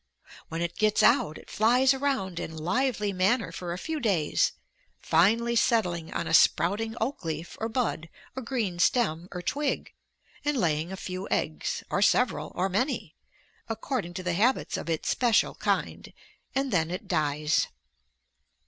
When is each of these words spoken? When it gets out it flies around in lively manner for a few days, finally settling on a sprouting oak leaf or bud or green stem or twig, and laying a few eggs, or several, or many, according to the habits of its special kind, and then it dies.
When 0.49 0.63
it 0.63 0.79
gets 0.79 1.03
out 1.03 1.37
it 1.37 1.47
flies 1.51 1.93
around 1.93 2.39
in 2.39 2.57
lively 2.57 3.13
manner 3.13 3.51
for 3.51 3.71
a 3.71 3.77
few 3.77 3.99
days, 3.99 4.51
finally 4.99 5.55
settling 5.55 6.11
on 6.11 6.25
a 6.25 6.33
sprouting 6.33 6.95
oak 6.99 7.23
leaf 7.23 7.55
or 7.61 7.69
bud 7.69 8.09
or 8.35 8.41
green 8.41 8.79
stem 8.79 9.29
or 9.31 9.43
twig, 9.43 9.93
and 10.43 10.57
laying 10.57 10.91
a 10.91 10.97
few 10.97 11.27
eggs, 11.29 11.83
or 11.91 12.01
several, 12.01 12.51
or 12.55 12.67
many, 12.67 13.15
according 13.69 14.15
to 14.15 14.23
the 14.23 14.33
habits 14.33 14.75
of 14.75 14.89
its 14.89 15.07
special 15.07 15.53
kind, 15.53 16.11
and 16.55 16.71
then 16.73 16.89
it 16.89 17.07
dies. 17.07 17.67